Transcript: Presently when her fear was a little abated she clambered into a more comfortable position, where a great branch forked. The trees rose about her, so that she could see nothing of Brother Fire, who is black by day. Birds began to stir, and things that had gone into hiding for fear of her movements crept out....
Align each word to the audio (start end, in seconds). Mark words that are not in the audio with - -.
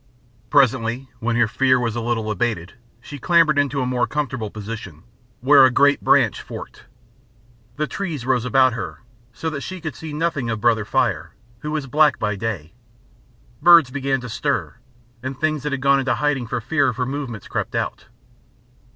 Presently 0.49 1.09
when 1.19 1.35
her 1.35 1.47
fear 1.47 1.79
was 1.79 1.95
a 1.95 2.01
little 2.01 2.31
abated 2.31 2.73
she 3.01 3.19
clambered 3.19 3.59
into 3.59 3.83
a 3.83 3.85
more 3.85 4.07
comfortable 4.07 4.49
position, 4.49 5.03
where 5.41 5.63
a 5.63 5.69
great 5.69 6.01
branch 6.03 6.41
forked. 6.41 6.85
The 7.75 7.85
trees 7.85 8.25
rose 8.25 8.43
about 8.43 8.73
her, 8.73 9.03
so 9.31 9.47
that 9.51 9.61
she 9.61 9.79
could 9.79 9.95
see 9.95 10.11
nothing 10.11 10.49
of 10.49 10.59
Brother 10.59 10.85
Fire, 10.85 11.35
who 11.59 11.75
is 11.75 11.85
black 11.85 12.17
by 12.17 12.35
day. 12.35 12.73
Birds 13.61 13.91
began 13.91 14.19
to 14.21 14.27
stir, 14.27 14.77
and 15.21 15.37
things 15.39 15.61
that 15.61 15.71
had 15.71 15.81
gone 15.81 15.99
into 15.99 16.15
hiding 16.15 16.47
for 16.47 16.59
fear 16.61 16.87
of 16.87 16.97
her 16.97 17.05
movements 17.05 17.47
crept 17.47 17.75
out.... 17.75 18.05